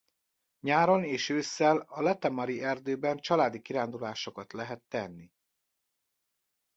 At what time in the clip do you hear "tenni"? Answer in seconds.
4.87-5.31